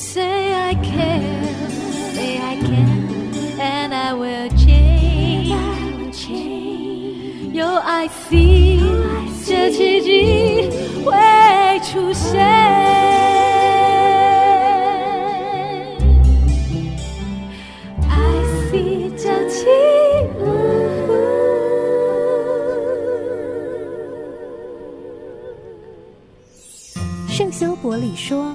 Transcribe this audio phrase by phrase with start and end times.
[0.00, 1.58] Say I care,
[2.14, 5.54] say I can, and I will change.
[7.52, 8.80] 有爱 see，
[9.46, 10.70] 这奇迹
[11.04, 11.12] 会
[11.84, 12.40] 出现。
[27.28, 28.54] 圣修伯里说：“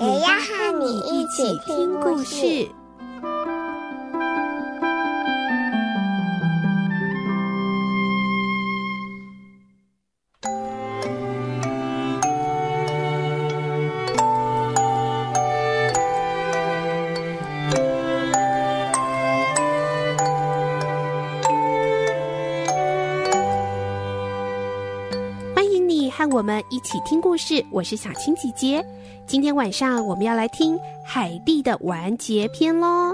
[0.00, 2.77] 也要和你一起听故事。
[26.38, 28.80] 我们一起听故事，我是小青姐姐。
[29.26, 33.12] 今天晚上我们要来听海蒂的完结篇喽。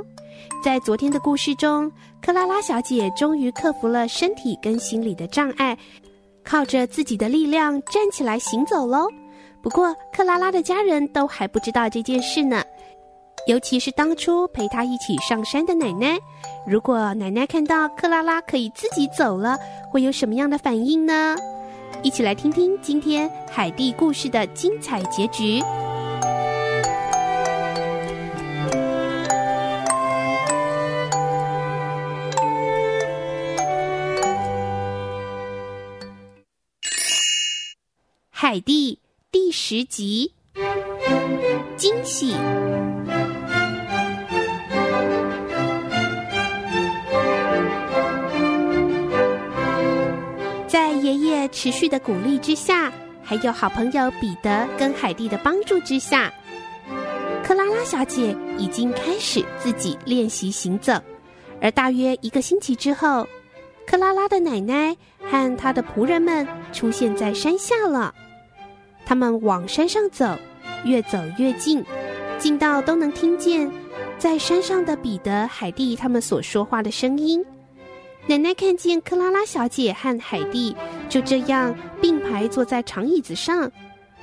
[0.63, 5.75] 在昨天的故事中，克拉拉小姐终于克服了身体跟心理的障碍，
[6.45, 9.09] 靠着自己的力量站起来行走喽。
[9.63, 12.63] 不过，克拉拉的家人都还不知道这件事呢，
[13.47, 16.19] 尤其是当初陪她一起上山的奶奶。
[16.67, 19.57] 如果奶奶看到克拉拉可以自己走了，
[19.91, 21.35] 会有什么样的反应呢？
[22.05, 25.59] 一起来听听今天海蒂故事的精彩结局。
[38.29, 38.99] 海蒂
[39.33, 40.31] 第十集，
[41.79, 42.35] 惊喜。
[50.75, 52.93] 在爷爷持续的鼓励之下，
[53.23, 56.35] 还有好朋友彼得跟海蒂的帮助之下，
[57.45, 60.93] 克拉拉小姐已经开始自己练习行走。
[61.61, 63.25] 而大约一个星期之后，
[63.87, 68.13] 克拉拉的奶奶和她的仆人们出现在山下了。
[69.07, 70.37] 他们往山上走，
[70.85, 71.85] 越走越近，
[72.37, 73.71] 近到都能听见
[74.19, 77.41] 在山上的彼得、海蒂他们所说话的声音。
[78.27, 80.75] 奶奶看见克拉拉小姐和海蒂
[81.11, 83.71] 就这样并排坐在长椅子上，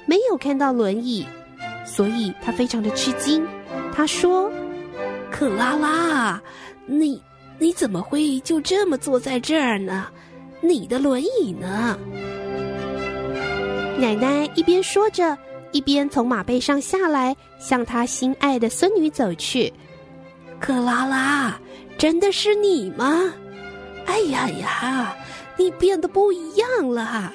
[0.07, 1.25] 没有看到轮椅，
[1.85, 3.45] 所以她非常的吃惊。
[3.93, 4.51] 她说
[5.31, 6.41] ：“克拉拉，
[6.87, 7.21] 你
[7.59, 10.07] 你怎么会就这么坐在这儿呢？
[10.61, 11.95] 你的轮椅呢？”
[13.99, 15.37] 奶奶一边说着，
[15.71, 19.71] 一边从马背上下来，向她心爱的孙女走去。
[20.59, 21.59] 克拉拉，
[21.99, 23.31] 真的是你吗？
[24.11, 25.15] 哎呀呀，
[25.55, 27.33] 你变得不一样了！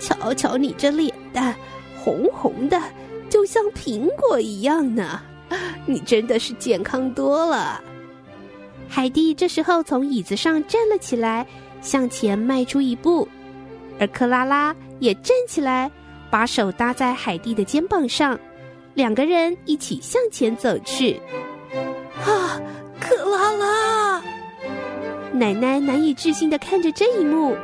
[0.00, 1.54] 瞧瞧你这脸蛋，
[1.96, 2.82] 红红的，
[3.30, 5.22] 就像苹果一样呢。
[5.86, 7.80] 你真的是健康多了。
[8.88, 11.46] 海蒂这时候从椅子上站了起来，
[11.80, 13.28] 向前迈出一步，
[14.00, 15.88] 而克拉拉也站起来。
[16.30, 18.36] 把手搭在海蒂的肩膀上，
[18.94, 21.20] 两个人一起向前走去。
[25.38, 27.56] 奶奶难以置信的看着这一幕，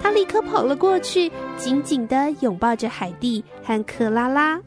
[0.00, 4.58] 她立刻跑了过去，紧紧的拥抱着海蒂和克拉拉。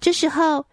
[0.00, 0.66] 这时候，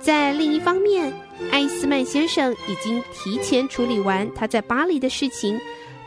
[0.00, 1.12] 在另一方面，
[1.52, 5.60] 艾斯曼先生已经提前处理完他在巴黎的事情，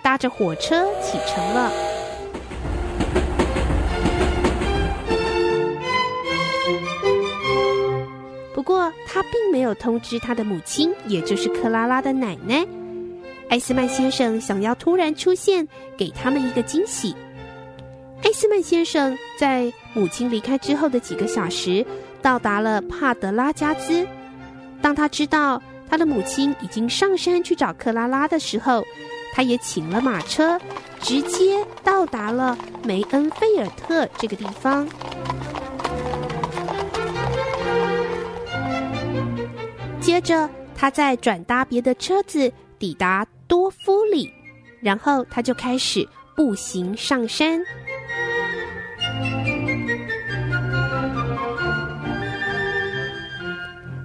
[0.04, 1.72] 搭着火车启程了。
[8.54, 12.66] 不过，他并没有通知他的母亲，也就是克拉拉的奶奶。
[13.50, 15.68] 艾斯曼先生想要突然出现，
[15.98, 17.16] 给他们一个惊喜。
[18.24, 21.86] 艾斯曼先生在母亲离开之后的几个小时，
[22.22, 24.08] 到达了帕德拉加兹。
[24.82, 28.84] 当他知道他的母亲已经上山去找克拉拉的时候，
[29.34, 30.60] 他也请了马车，
[31.02, 34.88] 直接到达了梅恩菲尔特这个地方。
[40.00, 44.32] 接着，他再转搭别的车子抵达多夫里，
[44.80, 47.60] 然后他就开始步行上山。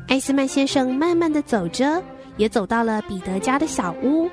[0.06, 2.02] 艾斯曼先生慢慢的走着，
[2.38, 4.30] 也走到了彼得家的小屋。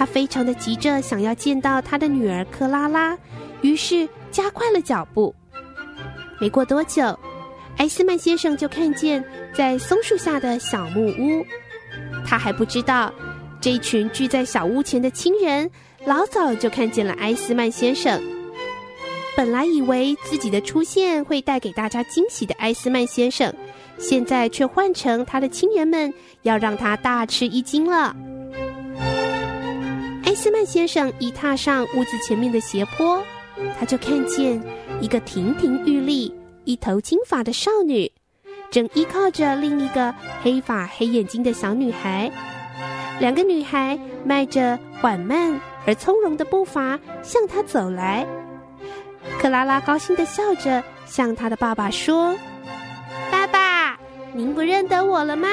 [0.00, 3.14] 他非常的急着想要见到他的女儿克拉拉，
[3.60, 5.34] 于是加快了脚步。
[6.40, 7.18] 没过多久，
[7.76, 9.22] 艾斯曼先生就看见
[9.54, 11.44] 在松树下的小木屋。
[12.24, 13.12] 他还不知道，
[13.60, 15.70] 这群聚在小屋前的亲人
[16.06, 18.18] 老早就看见了艾斯曼先生。
[19.36, 23.54] 本来以为自己的出现会带给大家惊喜的艾斯曼先生。
[23.98, 26.10] 现在却换成他的亲人们
[26.40, 28.16] 要让他大吃一惊了。
[30.30, 33.20] 艾斯曼先生一踏上屋子前面的斜坡，
[33.76, 34.62] 他就看见
[35.00, 36.32] 一个亭亭玉立、
[36.62, 38.08] 一头金发的少女，
[38.70, 42.30] 正依靠着另一个黑发黑眼睛的小女孩。
[43.18, 48.24] 两个女孩迈着缓慢而从容的步伐向他走来。
[49.40, 52.38] 克拉拉高兴的笑着向她的爸爸说。
[53.32, 53.98] 爸爸
[54.32, 55.48] 您不认得我了吗？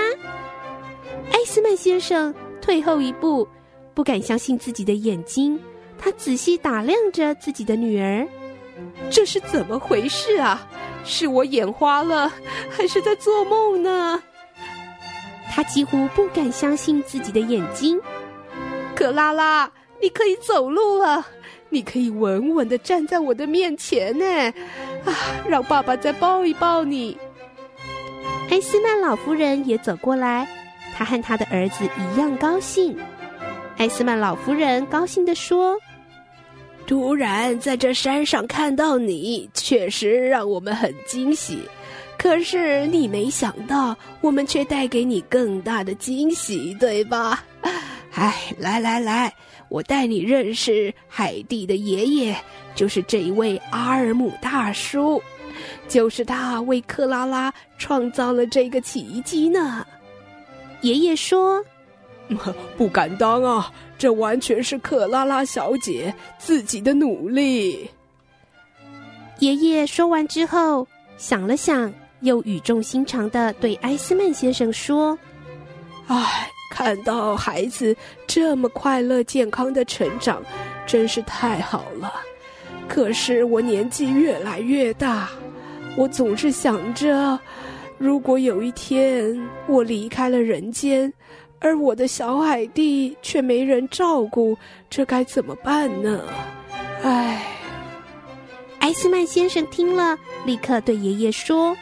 [1.32, 2.32] 艾斯曼先生
[2.62, 3.48] 退后一步，
[3.98, 5.60] 不敢相信自己的眼睛。
[5.98, 8.28] 他仔细打量着自己的女儿，
[9.10, 10.68] 这是怎么回事啊？
[11.04, 12.32] 是我眼花了，
[12.70, 14.22] 还是在做梦呢？
[15.50, 18.00] 他几乎不敢相信自己的眼睛。
[18.94, 21.26] 克拉拉，你可以走路了，
[21.70, 24.26] 你可以稳稳的站在我的面前呢。
[25.06, 25.12] 啊，
[25.50, 27.18] 让爸爸再抱一抱你。
[28.52, 30.48] 艾斯曼老夫人也走过来，
[30.96, 32.96] 她和她的儿子一样高兴。
[33.78, 35.78] 艾斯曼老夫人高兴地说
[36.88, 41.60] ：“突然在这山上看到你，确实让我们很惊喜。
[42.18, 47.44] 可是你没想到，我们却带给你更大的惊喜，对吧？
[48.14, 49.32] 哎，来来来，
[49.70, 52.36] 我带你认识海蒂的爷爷，
[52.74, 55.22] 就是这一位阿尔姆大叔。”
[55.88, 59.86] 就是他为克拉拉创造了这个奇迹呢。
[60.82, 61.64] 爷爷说
[62.78, 67.90] ：“不敢当啊，这完全是克拉拉小姐自己的努力。”
[69.40, 70.88] 爷爷说完之后，
[71.18, 75.18] 想了想，又语重心长的对埃斯曼先生说
[76.08, 77.96] ：“唉，看到孩子
[78.26, 80.42] 这么快乐健康的成长，
[80.86, 82.14] 真是太好了。
[82.88, 85.30] 可是我年纪越来越大。”
[85.96, 87.40] 我总是想着，
[87.98, 89.36] 如果有一天
[89.66, 91.12] 我离开了人间，
[91.60, 94.58] 而我的小海蒂却没人照顾，
[94.90, 96.22] 这该怎么办呢？
[97.04, 97.46] 唉。
[98.80, 101.76] 艾斯曼先生听了，立刻对爷爷说：“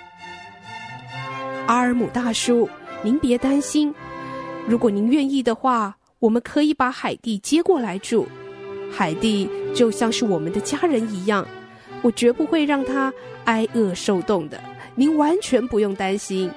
[1.68, 2.68] 阿尔姆大叔，
[3.04, 3.94] 您别担心，
[4.68, 8.28] 如果您愿意的话，我们可以把海蒂接过来住。
[8.92, 11.46] 海蒂就像是我们的家人一样。”
[12.02, 13.12] 我绝不会让他
[13.46, 14.62] 挨饿受冻的，
[14.94, 16.52] 您完全不用担心。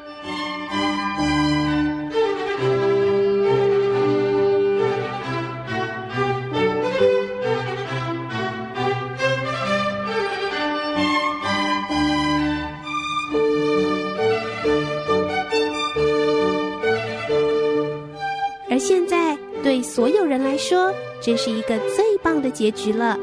[20.28, 23.18] 人来说，真是一个最棒的结局了。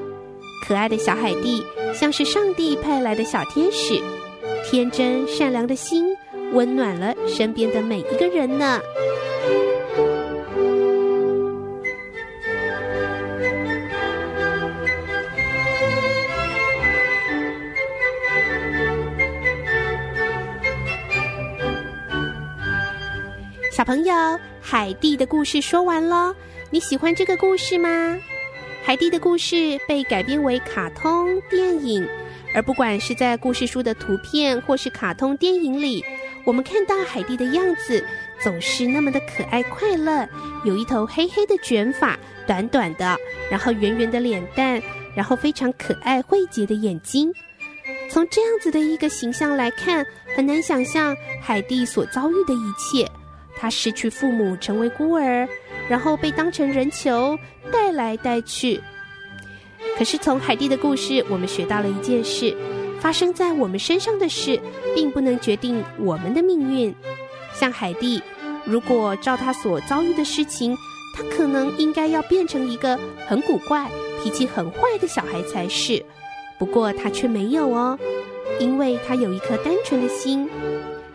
[0.67, 4.01] 可爱的小海蒂，像是上帝派来的小天使，
[4.65, 6.07] 天真善良的心，
[6.53, 8.81] 温暖了身边的每一个人呢。
[23.71, 24.13] 小朋友，
[24.62, 26.33] 海蒂的故事说完了，
[26.72, 28.17] 你喜欢这个故事吗？
[28.84, 32.07] 海蒂的故事被改编为卡通电影，
[32.53, 36.03] 而不管是在故事书的图片或是卡通电影里，
[36.43, 38.03] 我们看到海蒂的样子
[38.41, 40.27] 总是那么的可爱快乐，
[40.65, 42.17] 有一头黑黑的卷发，
[42.48, 43.15] 短短的，
[43.50, 44.81] 然后圆圆的脸蛋，
[45.15, 47.31] 然后非常可爱慧洁的眼睛。
[48.10, 50.05] 从这样子的一个形象来看，
[50.36, 53.10] 很难想象海蒂所遭遇的一切。
[53.57, 55.48] 她失去父母，成为孤儿。
[55.89, 57.37] 然后被当成人球
[57.71, 58.81] 带来带去。
[59.97, 62.55] 可是从海蒂的故事，我们学到了一件事：
[62.99, 64.59] 发生在我们身上的事，
[64.93, 66.93] 并不能决定我们的命运。
[67.53, 68.21] 像海蒂，
[68.65, 70.75] 如果照他所遭遇的事情，
[71.15, 73.89] 他可能应该要变成一个很古怪、
[74.21, 76.03] 脾气很坏的小孩才是。
[76.59, 77.97] 不过他却没有哦，
[78.59, 80.49] 因为他有一颗单纯的心。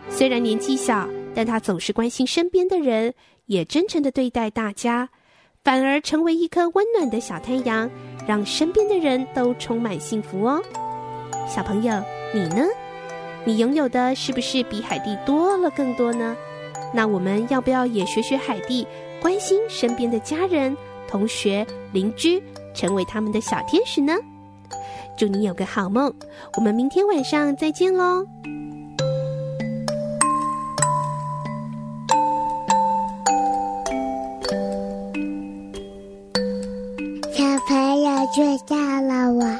[0.09, 3.13] 虽然年纪小，但他总是关心身边的人。
[3.51, 5.09] 也真诚地对待大家，
[5.61, 7.91] 反而成为一颗温暖的小太阳，
[8.25, 10.61] 让身边的人都充满幸福哦。
[11.49, 11.93] 小朋友，
[12.33, 12.65] 你呢？
[13.43, 16.33] 你拥有的是不是比海蒂多了更多呢？
[16.93, 18.87] 那我们要不要也学学海蒂，
[19.21, 22.41] 关心身边的家人、同学、邻居，
[22.73, 24.15] 成为他们的小天使呢？
[25.17, 26.13] 祝你有个好梦，
[26.55, 28.25] 我们明天晚上再见喽。
[38.33, 39.59] 睡觉了，晚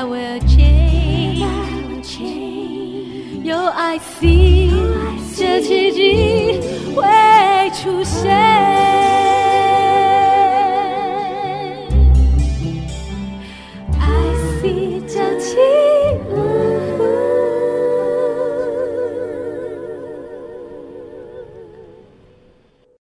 [0.00, 1.44] I will change，you
[3.54, 4.70] I see，
[5.36, 6.58] 这奇迹
[6.94, 7.04] 会
[7.74, 8.79] 出现。